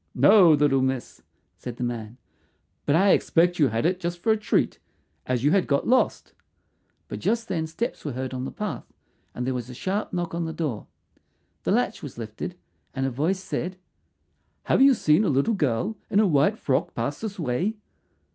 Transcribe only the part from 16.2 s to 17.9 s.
white frock pass this way?"